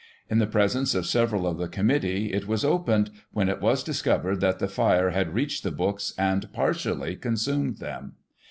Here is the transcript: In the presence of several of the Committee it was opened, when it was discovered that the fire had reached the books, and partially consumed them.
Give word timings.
In 0.31 0.39
the 0.39 0.47
presence 0.47 0.95
of 0.95 1.05
several 1.05 1.45
of 1.45 1.59
the 1.59 1.67
Committee 1.67 2.33
it 2.33 2.47
was 2.47 2.65
opened, 2.65 3.11
when 3.33 3.49
it 3.49 3.61
was 3.61 3.83
discovered 3.83 4.41
that 4.41 4.57
the 4.57 4.67
fire 4.67 5.11
had 5.11 5.35
reached 5.35 5.61
the 5.63 5.69
books, 5.69 6.11
and 6.17 6.51
partially 6.51 7.15
consumed 7.15 7.77
them. 7.77 8.13